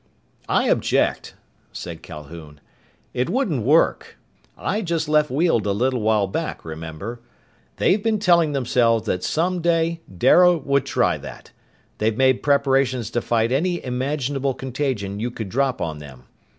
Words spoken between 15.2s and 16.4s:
could drop on them.